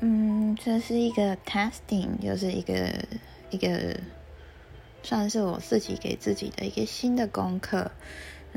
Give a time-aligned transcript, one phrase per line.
[0.00, 2.92] 嗯，这是一个 testing，就是一个
[3.50, 3.98] 一个
[5.02, 7.90] 算是我自己给自己的一个新的功课。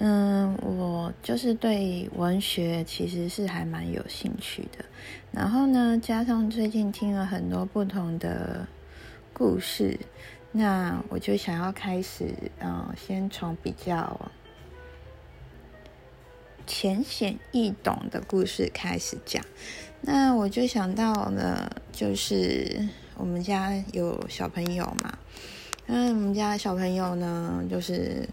[0.01, 4.85] 嗯，我就是对文学其实是还蛮有兴趣的。
[5.31, 8.65] 然后呢，加上最近听了很多不同的
[9.33, 9.99] 故事，
[10.51, 14.31] 那我就想要开始，嗯，先从比较
[16.69, 19.43] 浅显易懂的故事开始讲。
[20.01, 25.17] 那我就想到了，就是我们家有小朋友嘛，
[25.87, 28.29] 嗯，我们家小朋友呢，就是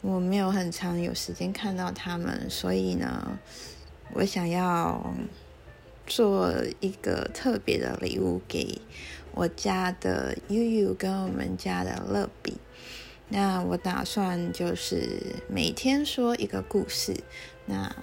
[0.00, 3.38] 我没有很长有时间看到他们，所以呢，
[4.14, 5.14] 我想要
[6.06, 6.50] 做
[6.80, 8.80] 一个特别的礼物给
[9.34, 12.56] 我家的悠悠跟我们家的乐比。
[13.28, 17.14] 那我打算就是每天说一个故事。
[17.66, 17.94] 那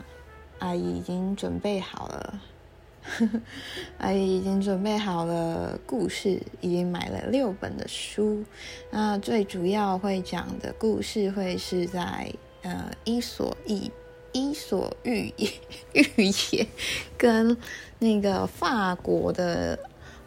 [0.60, 2.42] 阿姨已经准备好了。
[4.00, 8.44] 阿姨已经准备好了故事，已经买了六本的书。
[8.90, 13.92] 那最主要会讲的故事会是在呃《伊索寓
[14.32, 15.34] 伊索寓
[15.94, 16.34] 寓言》
[17.16, 17.56] 跟
[18.00, 19.78] 那个法国的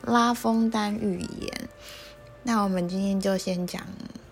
[0.03, 1.69] 拉封丹寓言。
[2.45, 3.85] 那我们今天就先讲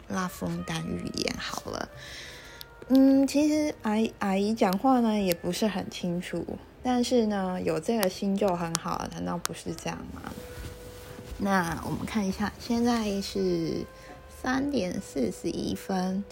[0.08, 1.88] 拉风丹语言好了。
[2.88, 6.44] 嗯，其实阿阿姨讲话呢也不是很清楚。
[6.82, 10.22] 但是呢，有这个心就很好，难道不是这样吗？
[11.38, 13.84] 那我们看一下，现在是
[14.40, 16.22] 三点四十一分，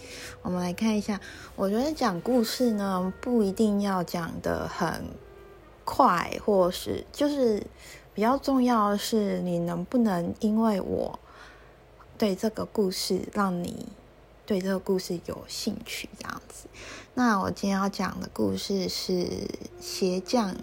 [0.42, 1.20] 我们来看一下。
[1.56, 5.02] 我觉得讲故事呢，不一定要讲的很
[5.84, 7.60] 快，或是就是
[8.14, 11.18] 比较重要的是，你能不能因为我
[12.16, 13.86] 对这个故事，让你
[14.46, 16.66] 对这个故事有兴趣，这样子。
[17.14, 19.26] 那我今天要讲的故事是
[19.80, 20.54] 鞋匠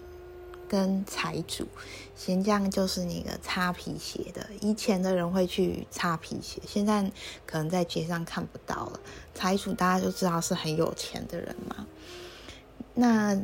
[0.69, 1.67] 跟财主。
[2.15, 7.11] 鞋匠就是那个擦皮鞋的，以前的人会去擦皮鞋，现在
[7.45, 8.99] 可能在街上看不到了。
[9.33, 11.87] 财主大家就知道是很有钱的人嘛。
[12.93, 13.41] 那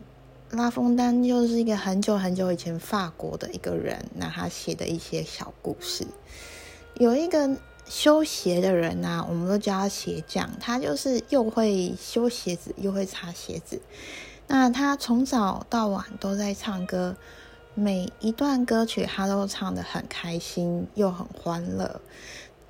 [0.52, 6.08] 拉封丹就是一个很久很久以前法国的一个人，那他写的一些小故事，
[6.96, 7.58] 有一个。
[7.90, 10.50] 修鞋的人呐，我们都叫他鞋匠。
[10.60, 13.82] 他就是又会修鞋子，又会擦鞋子。
[14.48, 17.16] 那他从早到晚都在唱歌，
[17.74, 22.02] 每一段歌曲他都唱得很开心，又很欢乐。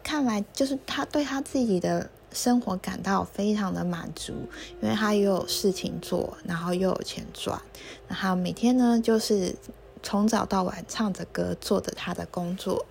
[0.03, 4.33] 看来就是他对他自己的生活感到非常的满足，
[4.81, 7.59] 因为他又有事情做，然后又有钱赚。
[8.07, 9.55] 然后每天呢，就是
[10.01, 12.85] 从早到晚唱着歌，做着他的工作。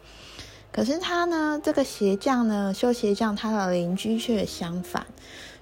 [0.73, 5.07] 可是他呢，这个鞋匠呢，修鞋匠，他的邻居却相反。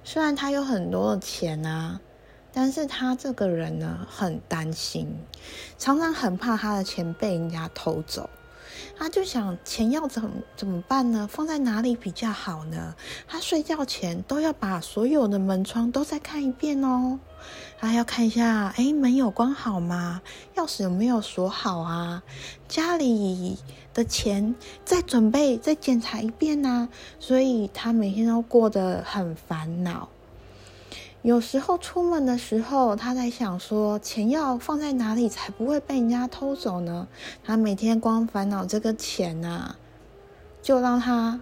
[0.02, 2.00] 虽然他有很多的钱啊，
[2.52, 5.16] 但是他这个人呢，很担心，
[5.78, 8.28] 常常很怕他的钱被人家偷走。
[8.96, 10.22] 他就想钱要怎
[10.56, 11.28] 怎么办呢？
[11.30, 12.94] 放在哪里比较好呢？
[13.26, 17.18] 他睡觉前都要把所有的门窗都再看一遍哦。
[17.78, 20.22] 他要看一下，哎，门有关好吗？
[20.56, 22.22] 钥匙有没有锁好啊？
[22.68, 23.58] 家里
[23.94, 26.90] 的钱再准备再检查一遍呢。
[27.18, 30.10] 所以他每天都过得很烦恼。
[31.22, 37.08] 有时候出门的时候，他在想说，钱要放在哪里才不会被人家偷走呢？
[37.42, 39.76] 他每天光烦恼这个钱呐，
[40.60, 41.40] 就让他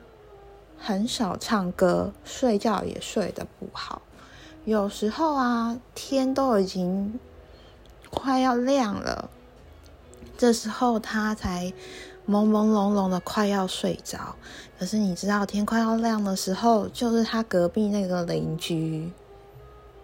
[0.78, 4.02] 很少唱歌，睡觉也睡得不好。
[4.64, 7.18] 有时候啊，天都已经
[8.08, 9.28] 快要亮了，
[10.38, 11.72] 这时候他才
[12.28, 14.36] 朦朦胧胧的快要睡着。
[14.78, 19.10] 可是你知道，天快要亮的时候，就是他隔壁那个邻居。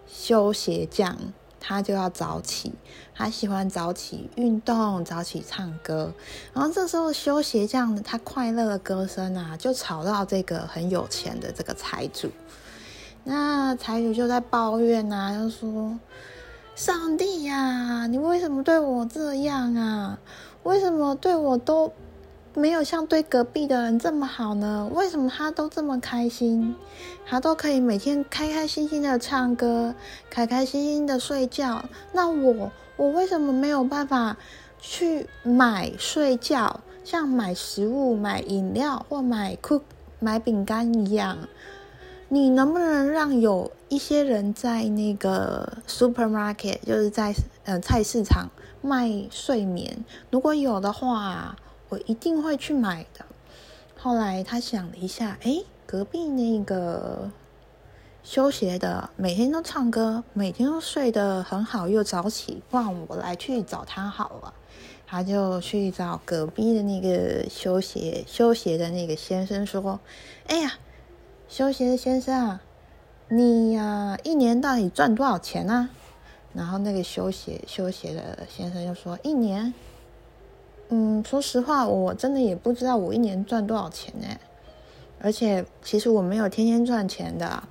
[0.07, 1.15] 修鞋匠，
[1.59, 2.73] 他就要早起，
[3.13, 6.11] 他喜欢早起运动，早起唱歌。
[6.51, 12.31] 然后这时候修鞋匠他快乐的歌声啊，就吵到这个很有钱的这个财主。
[13.23, 15.99] 那财主就在抱怨啊，就说
[16.75, 20.17] ：“上帝呀，你为什么对我这样啊？
[20.63, 21.93] 为什么对我都？”
[22.55, 24.89] 没有像对隔壁的人这么好呢？
[24.91, 26.75] 为什么他都这么开心？
[27.25, 29.93] 他都可以每天开开心心的唱歌，
[30.31, 31.85] 开开心心的睡觉。
[32.11, 34.35] 那我，我为什么没有办法
[34.79, 39.83] 去买睡觉，像买食物、买饮料或买 cook
[40.19, 41.37] 买饼干一样？
[42.29, 47.33] 你能不能让有一些人在那个 supermarket，就是在
[47.65, 48.49] 呃菜市场
[48.81, 50.03] 卖睡眠？
[50.31, 51.55] 如果有的话。
[51.89, 53.25] 我一定会去买的。
[53.97, 57.29] 后来他想了一下，哎，隔壁那个
[58.23, 64.53] 修鞋的每天都唱歌，每天都睡得很好，又早起，不然我来去找他好了。
[65.05, 69.99] 他就去找隔壁的那个修鞋修鞋的那个先生说
[70.45, 70.73] ：“哎呀，
[71.47, 72.61] 修鞋的先生啊，
[73.27, 75.89] 你呀一年到底赚多少钱呢？”
[76.53, 79.73] 然后那个修鞋修鞋的先生就说：“一年，
[80.89, 84.27] 嗯，说实话，我真的也不知道我一年赚多少钱呢。
[85.21, 87.63] 而且其实我没有天天赚钱的，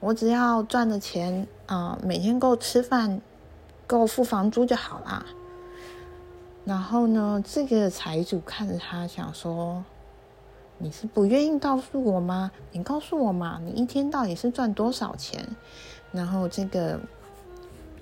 [0.00, 3.20] 我只要赚的钱啊，每天够吃饭，
[3.86, 5.24] 够付房租就好啦。”
[6.66, 9.84] 然后呢，这个财主看着他，想说
[10.78, 12.50] ：“你是不愿意告诉我吗？
[12.72, 15.46] 你告诉我嘛，你一天到底是赚多少钱？”
[16.10, 16.98] 然后这个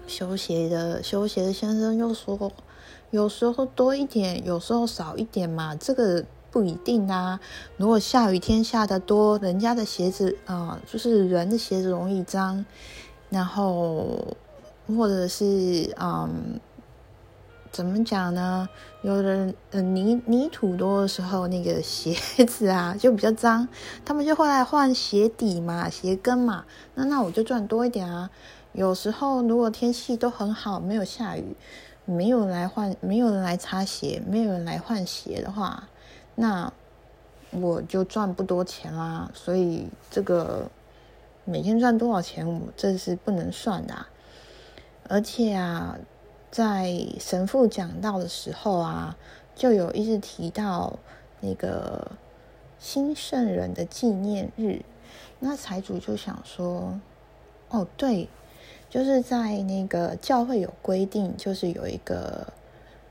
[0.07, 2.51] 修鞋的修鞋的先生又说
[3.15, 7.39] ：“有时候多一点，有时候少一点嘛，这个不一定啊。
[7.77, 12.65] 如果下雨天下的多，人家的鞋子啊，就是人的鞋子容易脏，
[13.31, 14.37] 然后
[14.89, 16.59] 或者是嗯。”
[17.71, 18.69] 怎么讲呢？
[19.03, 22.15] 有的呃泥泥土多的时候，那个鞋
[22.45, 23.67] 子啊 就比较脏，
[24.05, 26.65] 他们就会来换鞋底嘛、鞋跟嘛。
[26.95, 28.31] 那那我就赚多一点啊。
[28.75, 31.57] 有时候如果天气都很好，没有下雨，
[32.05, 35.89] 没有人来换，没有人来擦鞋，没有人来换鞋的话，
[36.35, 36.71] 那
[37.53, 39.31] 我就赚不多钱啦。
[39.33, 40.71] 所以这个
[41.47, 44.07] 每天赚多少钱，我这是不能算的。
[45.09, 45.97] 而且啊。
[46.55, 46.89] 在
[47.19, 49.17] 神父讲到的时候啊，
[49.57, 51.01] 就有一直提到
[51.41, 52.13] 那个
[52.79, 54.83] 新圣人的纪念日。
[55.41, 57.01] 那财主就想说
[57.71, 58.29] ：“哦，对，
[58.95, 62.47] 就是在那个教会有规定，就是有一个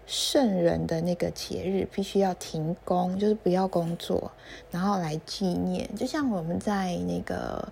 [0.07, 4.31] 圣人的那个节日，必须要停工，就是不要工作，
[4.71, 5.93] 然后来纪念。
[5.93, 7.67] 就像我们在那个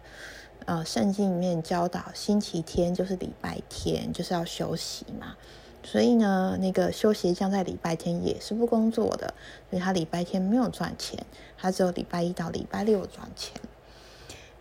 [0.66, 5.38] 呃圣经里面教导，星期天就是礼拜天，就是要休息嘛。”
[5.82, 9.34] 所以呢，那个修鞋匠在礼拜天也是不工作的，
[9.70, 11.18] 所以他礼拜天没有赚钱，
[11.58, 13.54] 他只有礼拜一到礼拜六赚钱。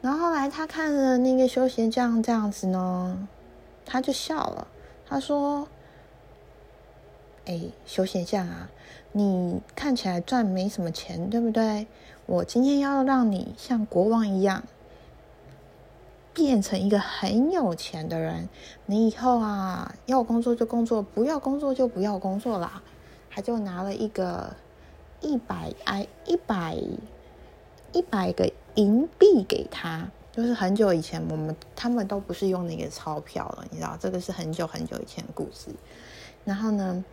[0.00, 3.28] 然后后来他看了那个修鞋匠这样子呢，
[3.84, 4.68] 他就笑了，
[5.06, 5.68] 他说
[7.46, 8.70] ：“哎，修鞋匠啊，
[9.12, 11.86] 你看起来赚没什么钱，对不对？
[12.26, 14.62] 我今天要让你像国王一样。”
[16.32, 18.48] 变成一个很有钱的人，
[18.86, 22.80] 你以后啊要工作就工作，不要工作就不要工作啦。
[23.28, 24.54] 他就拿了一个
[25.20, 26.76] 一百哎一百
[27.92, 35.70] 一百个银币给他，就是很久以前我们他们都不是用那个钞票了，你知道这个是很久很久以前的故事。
[36.44, 37.04] 然后呢，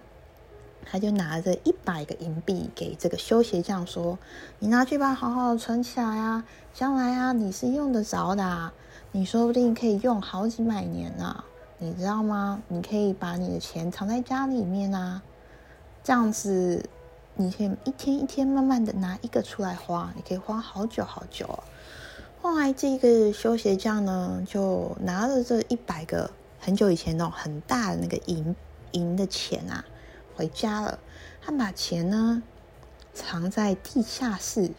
[0.86, 4.18] 他就拿着一百个银币给这个修鞋匠说
[4.60, 8.72] ：“你拿去吧，好好存起来啊，将来啊你是用得着的。”
[9.14, 11.44] 你说不定可以用好几百年呢，
[11.80, 12.62] 你知道吗？
[12.68, 15.22] 你可以把你的钱藏在家里面啊，
[16.04, 16.88] 这样子
[17.36, 21.64] 你可以一天一天慢慢的拿一个出来花，你可以花好久好久。
[22.50, 28.56] 后来这个修鞋匠呢，就拿着这一百个很久以前那种很大的那个银
[28.92, 29.84] 银的钱啊，
[30.34, 30.98] 回家了。
[31.42, 32.42] 他把钱呢
[33.14, 34.72] 藏在地下室，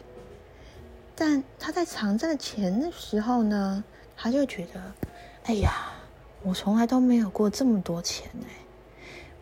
[1.15, 3.83] 但他在藏这个钱的时候呢。
[4.17, 4.81] 他就觉得，
[5.45, 5.93] 哎呀，
[6.41, 8.49] 我从来都没有过这么多钱哎！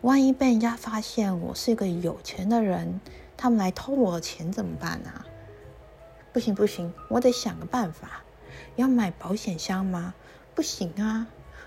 [0.02, 3.00] 万一被人家发现我是一个有钱的人，
[3.38, 5.24] 他们来偷我的钱怎么办啊？
[6.32, 8.22] 不行不行，我得想个办法。
[8.76, 10.14] 要买保险箱吗？
[10.54, 11.26] 不行啊！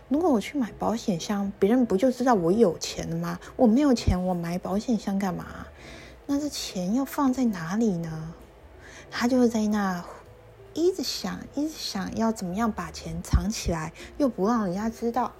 [0.10, 3.40] 如果我去买保险箱，别人不就知道我有钱了吗？
[3.56, 5.68] 我没有钱，我买保险箱干嘛？
[6.26, 8.34] 那这钱要放在哪里呢？
[9.10, 10.04] 他就在那。
[10.74, 15.34] 一直想，一直想要怎么样把钱藏起来，又不让人家知道。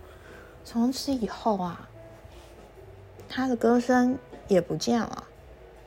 [0.66, 1.88] 从此以后啊，
[3.30, 5.24] 他的歌声也不见了。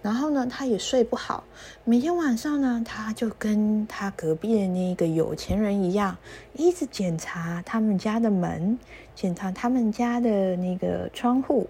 [0.04, 1.44] 然后呢，他也睡不好。
[1.82, 6.14] 每天晚上呢，他就跟他隔壁的那个有钱人一样，
[6.52, 8.78] 一直检查他们家的门，
[9.14, 11.66] 检查他们家的那个窗户。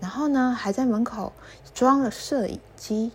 [0.00, 1.32] 然后呢，还在门口
[1.72, 3.12] 装了摄影机。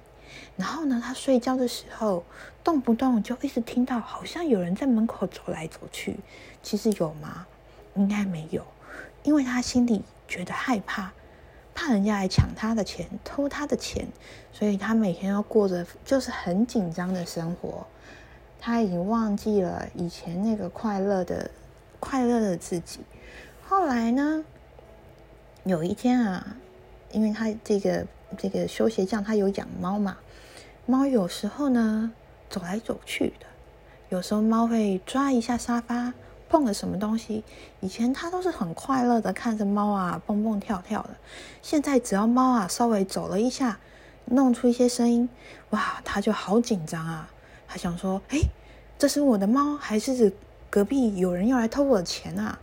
[0.56, 2.24] 然后呢，他睡觉的时候
[2.64, 6.16] 动不动就一直听到，好像有人在门口走来走去。
[6.64, 7.46] 其实有吗？
[7.96, 8.66] 应该没有，
[9.24, 11.12] 因为他心里觉得害怕，
[11.74, 14.08] 怕人家来抢他的钱、偷他的钱，
[14.52, 17.86] 所以他每天要过着就是很紧张的生活。
[18.60, 21.50] 他已经忘记了以前那个快乐的、
[22.00, 23.00] 快乐的自己。
[23.68, 24.46] 后来呢，
[25.64, 26.58] 有一天啊，
[27.12, 28.06] 因为他这个
[28.38, 30.18] 这个修鞋匠他有养猫嘛。
[30.86, 32.12] 猫有时候呢
[32.50, 33.46] 走来走去的，
[34.10, 36.14] 有时候猫会抓一下沙发，
[36.52, 37.46] 碰了什么东西。
[37.80, 41.12] 以前他都是很快乐的看着猫啊蹦蹦跳跳的，
[41.62, 43.80] 现在只要猫啊稍微走了一下，
[44.26, 45.30] 弄出一些声音，
[45.70, 47.30] 哇，他就好紧张啊。
[47.68, 48.40] 他想说，哎，
[49.00, 50.34] 这是我的猫，还是
[50.70, 52.60] 隔壁有人要来偷我的钱啊？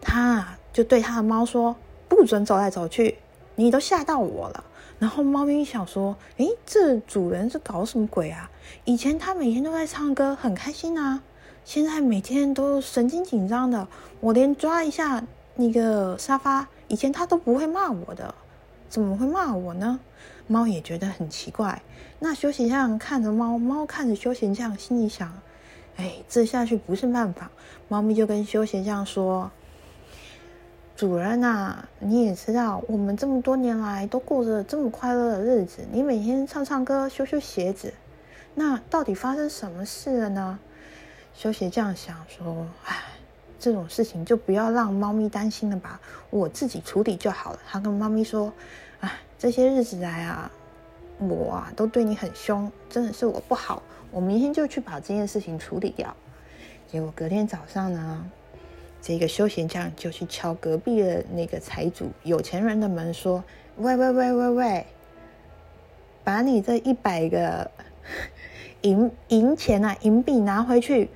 [0.00, 1.76] 他就对他的猫说，
[2.08, 3.18] 不准走来走去，
[3.54, 4.64] 你都吓到我了。
[4.98, 8.50] 然后猫咪想说：“诶，这主人是搞什么鬼啊？
[8.84, 11.22] 以前他每天都在唱歌，很开心啊，
[11.66, 13.88] 现在每天都神经紧张的。
[14.20, 15.20] 我连抓一下
[15.56, 18.32] 那个沙发，以前他都不会骂我的，
[18.88, 19.98] 怎么会骂我呢？”
[20.46, 21.82] 猫也觉得很奇怪。
[22.20, 25.28] 那休闲匠看着猫，猫看着休闲匠，心里想
[25.98, 27.50] ：“哎，这下去不是办法。”
[27.88, 29.50] 猫咪就跟休闲匠说。
[30.94, 35.84] 主人呐，你也知道，我们这么多年来都过着这么快乐的日子。
[35.90, 37.92] 你每天唱唱歌，修修鞋子，
[38.54, 40.60] 那到底发生什么事了呢？
[41.36, 42.96] 修鞋这样想说：“唉，
[43.58, 46.00] 这种事情就不要让猫咪担心了吧，
[46.30, 48.50] 我自己处理就好了。”他跟猫咪说
[49.00, 50.50] ：“唉，这些日子来啊，
[51.18, 53.82] 我啊都对你很凶，真的是我不好。
[54.10, 56.16] 我明天就去把这件事情处理掉。”
[56.90, 58.30] 结果隔天早上呢？
[59.02, 63.44] 这个休闲匠就去敲隔壁的那个财主有钱人的门，说
[63.76, 64.86] ：“喂喂喂喂喂，
[66.24, 67.70] 把你这一百个
[68.80, 71.08] 银银钱啊，银币拿回去，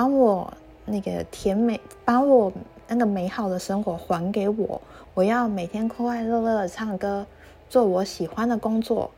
[0.00, 0.50] 帮我
[0.86, 2.50] 那个甜美，把我
[2.88, 4.80] 那个美好的生活还给我。
[5.12, 7.26] 我要每天快快乐乐的唱歌，
[7.68, 9.10] 做我喜欢的工作，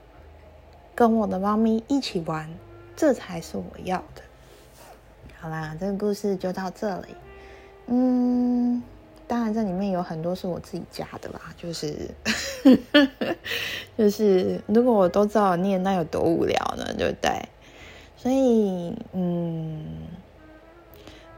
[0.93, 2.53] 跟我的猫咪一起玩，
[2.97, 4.23] 这才是我要的。”
[5.39, 7.15] 好啦，这个故事就到这里。
[7.87, 8.83] 嗯，
[9.29, 12.11] 当然这里面有很多是我自己加的啦，就是
[13.97, 17.31] 就是，如果我都知道念，那有多无聊呢，对不对？
[18.17, 19.81] 所以，嗯，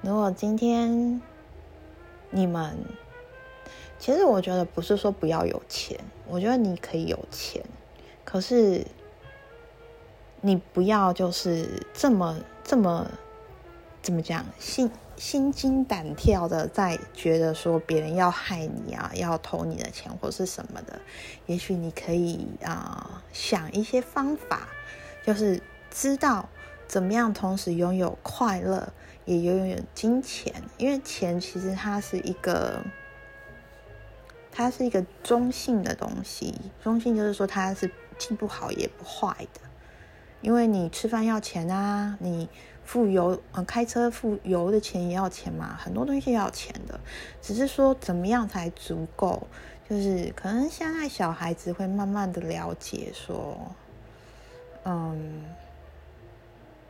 [0.05, 1.23] 如果今天
[2.29, 2.77] 你们，
[3.99, 7.65] 其实我觉得不是说不要有钱，我觉得你可以有钱，
[8.23, 8.87] 可是
[10.43, 13.11] 你不要就是这么这么
[14.03, 14.91] 怎么讲心。
[15.17, 21.01] 心惊胆跳的，在觉得说别人要害你啊，要偷你的钱或是什么的，
[21.47, 24.67] 也许你可以啊想一些方法，
[25.25, 26.49] 就是知道
[26.89, 28.93] 怎么样同时拥有快乐，
[29.25, 32.83] 也拥有金钱，因为钱其实它是一个，
[34.51, 39.61] 它是一个中性的东西，中性就是说它是既不好也不坏的，
[40.41, 42.49] 因为你吃饭要钱啊，你。
[42.87, 47.01] 付油，呃，开车付油的钱也要钱嘛，很多东西要钱的，
[47.41, 49.49] 只是说怎么样才足够，
[49.89, 53.75] 就是可能现在小孩子会慢慢的了解说，
[54.85, 55.47] 嗯，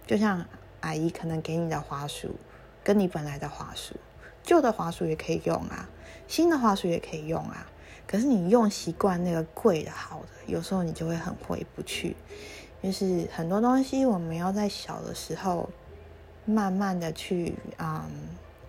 [0.05, 0.45] 就像
[0.85, 2.37] 阿姨可能给你的花束，
[2.83, 3.95] 跟你本来的花束，
[4.43, 5.89] 旧的花束也可以用啊，
[6.29, 7.67] 新的花束也可以用啊，
[8.07, 12.15] 可是你用习惯那个贵的好的，有时候你就会很回不去，
[12.83, 15.69] 就是很多东西我们要在小的时候。
[16.47, 18.03] 慢慢的去嗯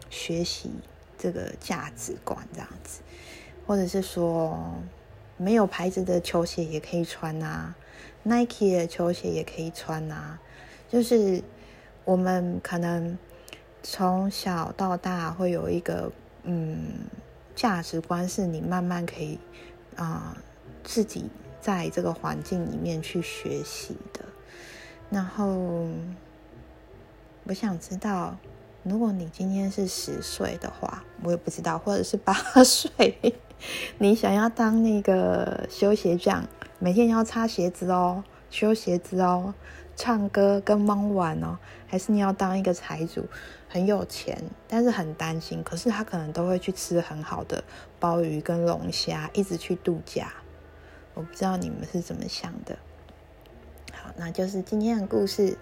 [0.10, 0.72] 学习
[1.18, 3.02] 这个价值观这样子，
[3.68, 4.58] 或者是说
[5.36, 7.76] 没有牌子的球鞋也可以穿啊
[8.24, 10.40] ，Nike 的球鞋也可以穿啊，
[10.88, 11.44] 就是
[12.06, 13.18] 我们可能
[13.84, 16.10] 从小到大会有一个
[16.44, 16.78] 嗯
[17.54, 19.38] 价值观，是你慢慢可以
[19.98, 20.38] 啊
[20.84, 21.26] 自己
[21.60, 24.22] 在这个环境里面去学习的，
[25.10, 25.86] 然后。
[27.48, 28.36] 我想知道，
[28.82, 32.34] 如果你今天是十岁的话，我也不知道，或者是八
[32.66, 33.36] 岁，
[34.00, 36.44] 你想要当那个修鞋匠，
[36.80, 38.24] 每天要擦鞋子哦，
[38.56, 39.54] 修鞋子哦，
[39.98, 43.26] 唱歌跟猫玩哦，还是你要当一个财主，
[43.68, 47.62] 很有钱，但是很担心，可是他可能都会去吃很好的
[48.00, 50.32] 鲍鱼跟龙虾，一直去度假。
[51.16, 52.78] 我不知道你们是怎么想的。
[53.92, 55.58] 好，那就是今天的故事。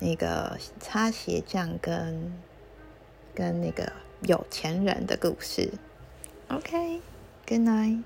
[0.00, 2.32] 那个擦鞋匠跟
[3.34, 5.70] 跟那个有钱人的故事。
[6.48, 8.04] OK，Good night。